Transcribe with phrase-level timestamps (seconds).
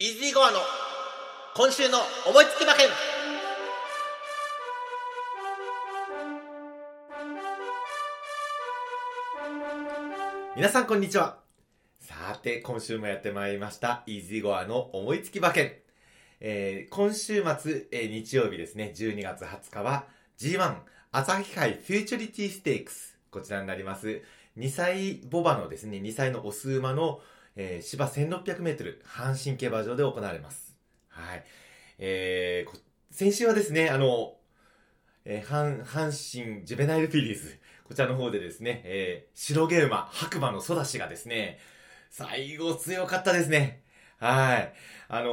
[0.00, 0.58] イージーゴアの
[1.56, 2.86] 今週の思いつき馬券。
[10.54, 11.40] 皆さんこんにちは。
[11.98, 14.04] さて今週もやってまいりました。
[14.06, 15.72] イージーゴアの思いつき馬券、
[16.38, 18.92] えー、今週末、えー、日曜日ですね。
[18.96, 20.04] 12月20日は
[20.38, 20.76] G1
[21.10, 23.18] 朝日杯フューチュリティステークス。
[23.32, 24.22] こちらになります。
[24.58, 27.20] 2歳ボバのですね2歳のオス馬の
[27.60, 30.76] えー、芝1600メートル、阪神競馬場で行われます。
[31.08, 31.44] はい。
[31.98, 32.80] えー、
[33.10, 34.36] 先週はですね、あの、
[35.24, 41.58] えー、阪、阪神ジュベナイルフィリーズ、こちらの方でですね、えー、白毛馬、白馬のソダシがですね、
[42.10, 43.82] 最後強かったですね。
[44.18, 44.72] はい。
[45.08, 45.32] あの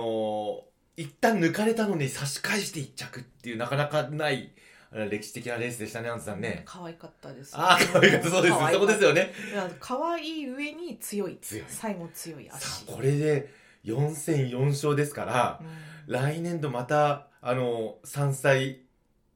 [0.97, 4.51] ー、一旦抜かれたのに差し返して一着っていうなかなかない、
[4.91, 6.63] 歴史的なレースでしたね、アンズさんね。
[6.65, 8.55] 可愛かったです、ああ、可愛かった、そうです。
[8.73, 9.31] そこですよね。
[9.79, 11.37] 可愛い上に強い。
[11.41, 11.65] 強い。
[11.67, 12.85] 最後強い足。
[12.85, 13.49] これで
[13.83, 18.81] 4戦4勝ですから、うん、来年度また、あの、3歳、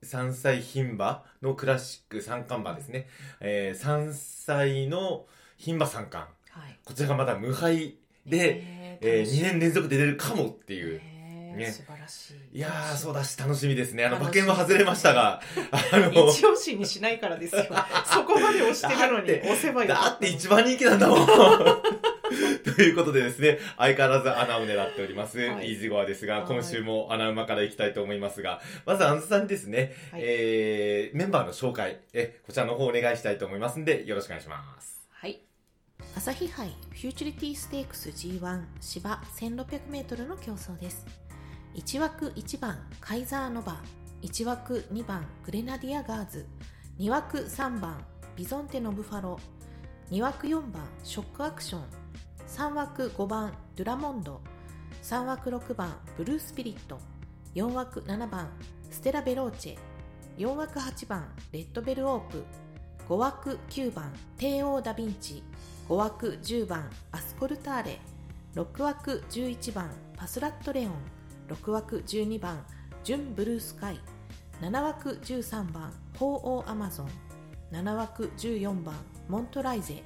[0.04, 3.08] 3歳牝馬のクラシック三冠馬ですね。
[3.42, 5.26] うん、えー、3歳の
[5.58, 6.32] 牝馬三冠。
[6.50, 11.02] はい、こちらがまだ無敗で、えー、えー、2年連続で出るかもっていう。
[11.58, 12.58] ね、素晴らしい。
[12.58, 14.06] いやー、そうだし、楽しみですね。
[14.06, 17.64] あの、馬券は外れましたが、あの、一押しにしないからですよ。
[18.06, 19.88] そこまで押してるのに押せばいい。
[19.88, 21.28] だって一番人気なんだもん。
[22.76, 35.08] ということでですね、相変わらず穴を狙っております、はい、イージゴアですが、今週も穴馬からいきたいと思いますが、まず、アンズさんにですね、はい、えー、メンバーの紹介、え、こちらの方お願いしたいと思いますんで、よろしくお願いします。
[35.12, 35.40] はい。
[36.16, 41.29] 朝日杯フューチュリティステークス G1 芝 1600m の競争です。
[41.76, 43.82] 1枠1番カイザーノヴァ
[44.22, 46.48] 1枠2番グレナディアガーズ
[47.00, 48.04] 2枠3番
[48.36, 49.40] ビゾンテノブファロ
[50.10, 51.84] 2枠4番ショックアクション
[52.48, 54.42] 3枠5番ドゥラモンド
[55.04, 57.00] 3枠6番ブルースピリット
[57.54, 58.50] 4枠7番
[58.90, 62.44] ステラヴェローチェ4枠8番レッドベルオーブ
[63.08, 65.44] 5枠9番テーオーダヴィンチ
[65.88, 68.00] 5枠10番アスコルターレ
[68.56, 71.19] 6枠11番パスラットレオン。
[71.50, 72.64] 6枠12番
[73.04, 74.00] ジュン・ブルースカイ。
[74.62, 77.10] 7枠13番鳳凰アマゾン。
[77.72, 78.96] 7枠14番
[79.28, 80.04] モントライゼ。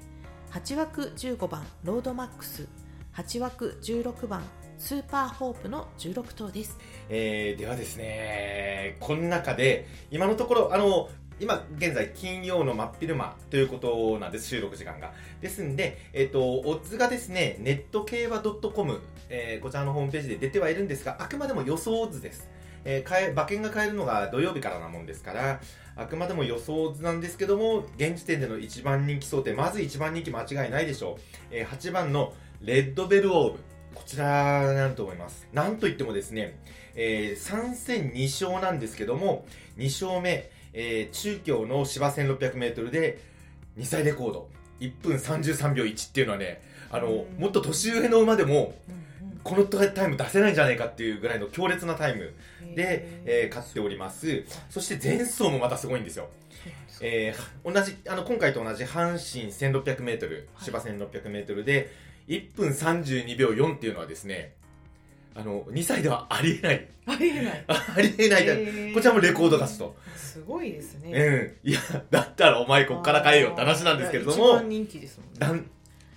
[0.52, 2.68] 8枠15番ロードマックス。
[3.16, 4.42] 8枠16番
[4.78, 6.78] スーパーホープの16頭です、
[7.08, 11.10] えー、ではですねこの中で今のところあの
[11.44, 15.12] 今現在金曜の真っ昼間ということなんです、収録時間が。
[15.42, 22.50] ですんで、えっ、ー、と、オッズがですね、ネット競馬 .com、えー、こちらのホームページで出てはいるんですが、あくまでも予想オッズです。
[22.86, 25.60] えー、え馬券が買えるのが土曜日からなもんですから、
[25.98, 31.22] あくまでも予想図なんですけども、現時点での1番人気想定、まず1番人気間違いないでしょう。
[31.52, 33.60] えー、8番のレッドベルオーブ。
[33.94, 35.46] こちらなると思います。
[35.52, 36.58] なんといってもですね、
[36.96, 39.46] えー、3戦2勝なんですけども、
[39.78, 43.20] 2勝目、えー、中京の芝 1600m で
[43.78, 44.50] 2歳レコード。
[44.80, 46.62] 1分33秒1っていうのはね
[46.92, 48.76] あの、もっと年上の馬でも、
[49.44, 52.34] このタイム出せないんじゃないかっていうぐらいの強烈なタイム
[52.76, 54.46] で、えー、勝っております。
[54.70, 56.30] そして前走もまたすごいんですよ。
[57.02, 61.92] えー、同じあの今回と同じ阪神 1600m 芝 1600m で
[62.28, 64.54] 1分32秒4っていうのはですね
[65.36, 66.88] あの2歳ではありえない。
[67.06, 67.66] ありえない。
[67.68, 69.96] ありえない、えー、こちらもレコード勝ちと。
[70.16, 71.12] すごいですね。
[71.64, 71.70] うん。
[71.70, 71.80] いや
[72.12, 74.36] だったらお前こっから買えよって話なんですけれども。
[74.36, 75.64] 一番人気ですもん、ね、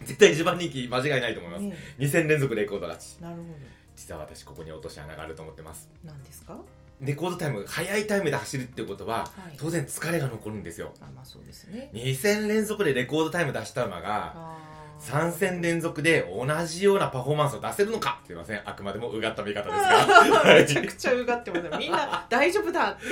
[0.05, 1.77] 絶対一番人気間違いないと思います、え。
[1.99, 3.15] ー、2戦連続レコード勝ち。
[3.23, 3.49] なるほど。
[3.97, 5.89] 実は私ここに落とし穴があると思ってます。
[6.05, 6.59] 何ですか？
[7.01, 10.93] レコードタイム速いタイムで走るっていうことは、はい、当然疲れが残るんですよ。
[11.01, 11.91] あまあそうですね。
[11.93, 14.57] 2戦連続でレコードタイム出した馬が
[15.01, 18.21] 3戦連続で同じようなパフォーマンスを出せるのか？
[18.27, 18.61] すいません。
[18.65, 20.45] あくまでもうがった見方ですが。
[20.55, 22.93] めちゃくちゃうがってますみんな大丈夫だ。
[22.93, 23.05] って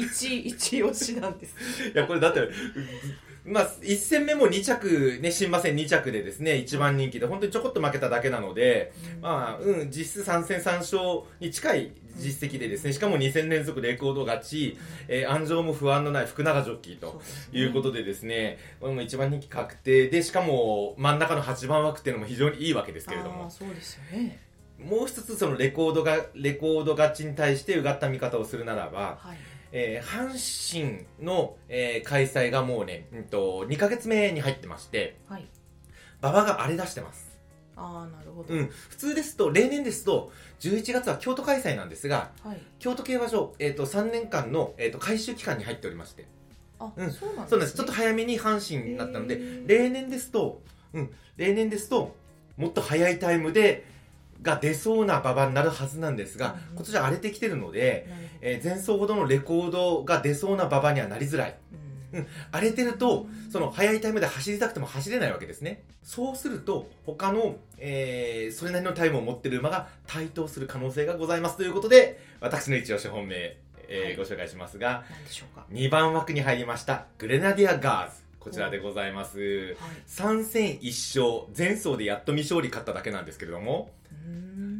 [0.00, 1.54] 一一押しなんです。
[1.88, 2.40] いやこれだって
[3.46, 11.00] まあ、1戦目も2着、ね、新馬戦2着でですね、一番人気で、本当にちょこっと負けただけなので、うん、まあ、うん、実質3戦3勝
[11.38, 14.76] に近い実績でですね、しかも2戦連続レコード勝ち、
[15.06, 17.22] えー、安城も不安のない福永ジョッキーと
[17.52, 23.48] いうことでですね、これも一番人気確定で、しかも真ん中の8番枠っていうのも非常にいいわけですけれども。
[23.48, 24.40] そうですよね。
[24.78, 35.46] もう一つそのレコードが、レコード勝ちに対してうがった見方をするならば、はいえー、阪神の、えー、開催がもうね、うんと、2か月目に入ってまして、はい、
[36.22, 37.36] 馬場が荒れ出してます。
[37.76, 46.26] ああなるほど、うん、普通ですと例年ですと11月は京都開催なんですが、はい、京都競馬場、えーと、3年間の、えーと、改修期間に入っておりまして。
[46.78, 47.76] あ、うん、そうなんです、ね、そうです。
[47.76, 50.62] ちょっと早めに阪神になったので例年ですと、
[50.94, 52.16] うん、例年ですと
[52.56, 53.84] もっと早いタイムで
[54.42, 58.06] が出そうな馬場になるはずなんですが、うん今年は荒れてきてるので、
[58.40, 61.56] えー前走ほどのレコードが出そうな馬場にはなりづらい。
[62.14, 62.26] うん。
[62.52, 65.82] 荒れてると、その速いタイムで走りたくても走れないわけですね。
[66.02, 73.56] そうすると、他の、えーそれなりのタイムを持ってる馬が台頭する可能性がございますということで、私の一押し本命、
[73.88, 74.16] えーはい。
[74.16, 78.26] ご紹介しますが、なんでしょうか？2番枠に入りました、グレナディアガーズ。
[78.38, 79.38] こちらでございます。
[79.40, 79.76] はい。
[80.06, 83.90] 3戦1勝、前走でやっと未勝利勝っただけなんですけれども、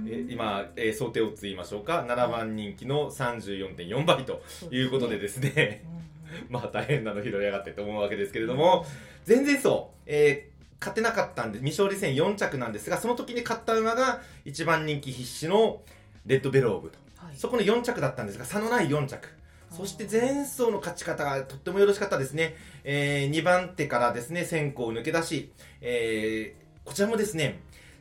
[0.08, 5.84] え今、えー想定オッズ言いましょうか、7番人気の34.4倍ということでですね、
[6.48, 8.86] まあ大変なの拾い上がってと思うわけですけれども、
[9.26, 15.80] 前々走、えー勝てなかったんで、未勝利戦4着なんですが、その時に勝った馬が1番人気必至の
[16.26, 16.98] レッドベローブと。
[17.16, 17.34] はい。
[17.34, 19.26] そこの4着だったんですが、差のない4着。
[19.70, 22.56] そして前走の勝ち方がとってもよろしかったですね。
[22.84, 25.50] え2番手からですね、先行を抜け出し、
[25.80, 27.58] えーこちらもですね、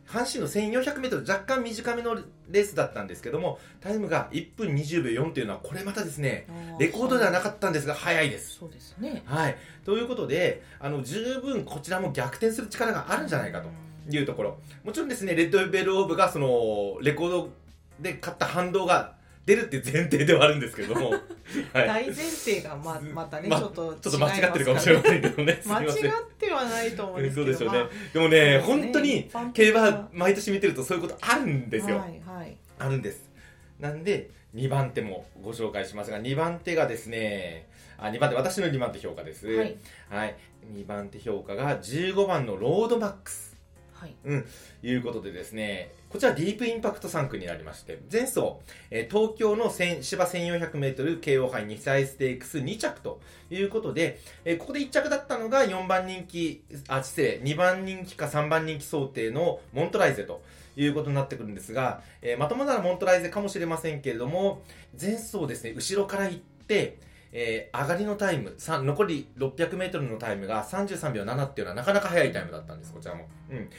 [0.08, 2.16] 阪神の 1400m 若干短めの
[2.50, 6.48] レースだったんですけども、タイムが1分20秒4というのは、これまたですね、
[6.80, 8.56] レコードではなかったんですが、早いです。
[8.60, 9.58] そうですねはい。
[9.84, 13.70] ということで、あの、十分こちらも逆転する力があるんじゃないかと
[14.16, 14.58] いうところ。
[14.84, 17.50] もちろんですね、レッドベルオーブが、その、レコード
[18.00, 19.15] で勝った反動が
[19.46, 21.22] 出るって前提ではあるんですけれども、 はい。
[21.74, 25.62] 大前提がままたね、まちょっとちょっと間違ってるかもしれませんけどね。
[25.66, 25.88] 間違。
[25.88, 25.92] っ
[26.38, 27.90] てはないと思うんですけどそうでしょうねまあ。
[28.14, 31.98] でもね、ね本当に競な馬毎年見てるとそういうことあるんですよ。
[31.98, 33.30] はいはいあるんです。
[33.80, 39.48] なんで、2番手もご紹介しますが、2番手がですね、あ、2番手、私の2番手評価です。
[39.48, 39.78] はい
[40.10, 40.36] はい。
[40.74, 43.56] 2番手評価が15番のロードマックス。
[43.94, 44.16] はい
[44.84, 48.54] いうことでですね、こちらディープインパクト3区になりまして、前走、
[48.90, 53.20] え東京の芝 1400m 慶応杯2歳ステークス2着と
[53.52, 60.42] いうことで、えここで1着だったのが4番人気、あ、失礼、2番人気か3番人気想定のモントライゼと
[60.78, 64.62] いうことになってくるんですが、えまともならモントライゼかもしれませんけれども、
[64.98, 66.98] 前走ですね、後ろから行って、
[67.38, 73.28] えー上がりのタイム、さ残り 600m のタイムが33秒7っていうのはなかなか速いタイムだったんです、こちらも。
[73.52, 73.70] うん。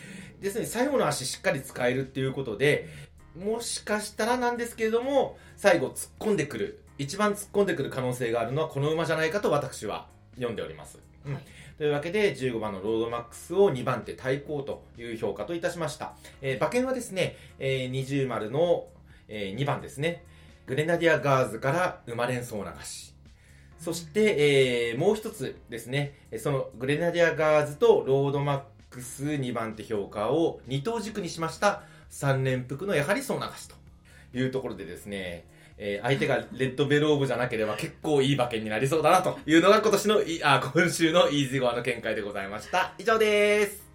[0.41, 2.87] ですね、最後の足しっかり使えるっていうことで、
[3.35, 10.99] もしかしたらなんですけれども、最後突っ込んでくる、一番突っ込んでくる可能性があるのはこの馬じゃないかと私は読んでおります。
[11.25, 11.43] うんはい
[11.76, 16.14] というわけで、15番のロードマックスを2番手対抗という評価といたしました。
[16.41, 18.87] えー馬券はですね、えー、20丸の、
[19.29, 20.25] えー2番ですね、
[20.64, 23.16] グレナディアガーズから生まれんそう流し。
[23.78, 33.75] そして、えーもう一つですね、えーそのグレナディアガーズとロードマックス2番手評価を二等軸にしました3連複のやはりそう流しと
[34.37, 35.44] いうところでですね、
[35.78, 42.94] えー相手がレッドベルオーブじゃなければ 結構いい馬券になりそうだなというのが今年のい、あ、今週のイージーゴアの見解でございました。
[42.99, 43.86] 以上です。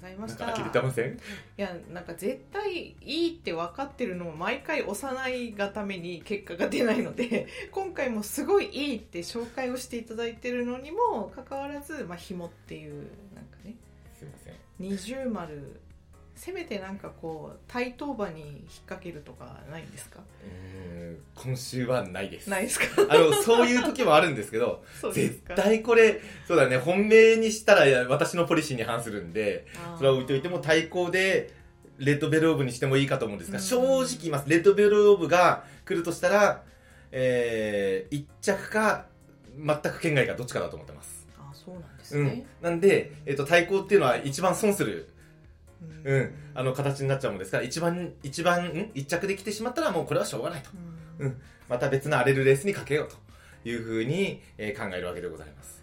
[0.00, 0.46] ざいました。
[0.46, 1.12] か呆れてません？
[1.14, 1.18] い
[1.56, 12.94] やなんか絶対いいって分かってるのを毎回押さないがために結果が出ないので 今回もすごいいいって紹介をしていただいてるのにもかかわらず、まあ、紐っていう
[13.34, 13.74] なんかね。
[14.18, 14.54] すいません。
[14.78, 15.80] 二重丸
[16.42, 20.20] せめてなんかこう対等馬に引っ掛けるとかないんですか？
[21.34, 22.48] 今週はないです。
[22.48, 22.86] ないですか？
[23.10, 24.82] あの、そういう時もあるんですけど、
[25.12, 25.54] 絶か？
[25.54, 29.66] 対これ、そうだね、本命にしたら私のポリシーに反するんで、
[29.98, 31.52] それは置いといても対抗で、
[31.98, 34.48] レッドベルオーブにしてもいいかと思うんですが、うん正直言います。
[34.48, 36.62] レッドベルオーブが来るとしたら、
[37.12, 39.04] えー、1着か、
[39.58, 41.26] 全く県外かどっちかだと思ってます。
[41.38, 42.46] あそうなんですうんね、。
[42.62, 45.10] なんで、えっ、と、対抗っていうのは一番損する、
[46.04, 50.70] うんうん、あの形になっちゃうもんですから、一番、一番、ん一着で来てしまったらもうこれはしょうがないと。
[51.18, 53.16] うんうんまた別の荒れるレースにかけようと
[53.68, 55.80] いうふうに、えー考えるわけでございます。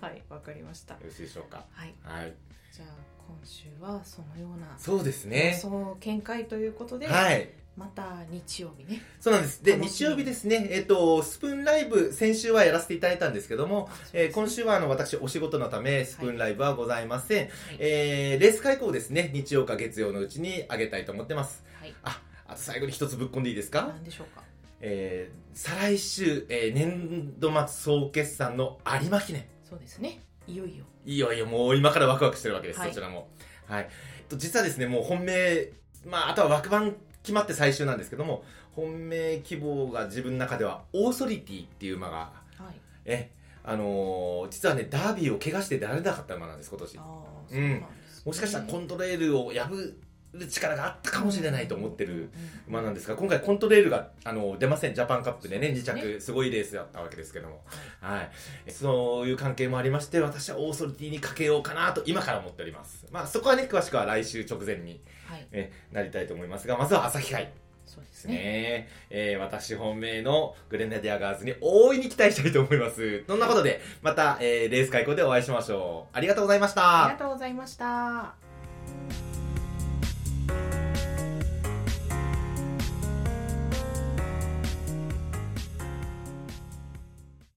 [0.00, 1.64] はいわかりましたよろしいでしょうか？
[1.72, 2.34] はいはい。
[2.72, 2.88] じゃあ
[3.26, 5.56] 今週はそのようなそうですね。
[5.60, 7.48] その見解ということで、はい。
[7.78, 9.00] また日曜日ね。
[9.20, 9.62] そうなんです。
[9.62, 17.48] で、日曜日ですね、えっ、と、スプーンライブ、先週はやらせていただいたんですけども、えー今週はあの私、お仕事のため、スプーンライブはございません。
[17.78, 21.62] えーレース開講ですね、日曜か月曜のうちに上げたいと思ってます。
[21.80, 21.94] はい。
[22.02, 23.86] あ、あと最後に一つぶっ込んでいいですか？
[23.94, 24.42] 何でしょうか？
[24.80, 29.44] えー再来週、えー年度末総決算の有馬記念。
[29.68, 30.20] そうですね。
[30.48, 30.84] いよいよ。
[31.04, 32.88] いよいよもう今からワクワクしてるわけです、はい。
[32.88, 33.28] そちらも。
[33.66, 33.88] はい。
[34.28, 35.72] と実はですね、もう本命、
[36.06, 36.96] まあ、あとは枠番
[37.28, 38.42] 決まって最終なんですけども、
[38.74, 42.16] 本命希望が自分の中では、オーソリティっていう馬が、
[42.56, 42.80] はい。
[43.04, 43.30] え、
[43.62, 46.96] あのー実はね、ダービーを怪我して出られなかった馬なんです、今年。
[46.96, 47.86] うなん
[48.24, 49.94] もしかしたらコントレールを破
[50.34, 52.30] る力があったかもしれないと思ってる
[52.68, 57.64] 馬なんですが、今回コントレールがあの出ません、ジャパンカップでね、2着、すごいレースだったわけですけども、
[58.00, 58.22] は
[58.66, 63.06] い、そういう関係もありまして、私はオーソリティにかけようかなと、今から思っております。
[63.10, 67.50] まあ、そこはね、詳しくは来週直前に、はいえなりたいと思いますが、まずは朝日杯。
[67.86, 68.88] そうですねね。
[69.08, 73.24] えー私本命のグレナディアガーズに大いに期待したいと思います。
[73.26, 76.16] そんなことで、また、えーレース開講でお会いしましょう。
[76.16, 77.06] ありがとうございました。
[77.06, 79.27] ありがとうございました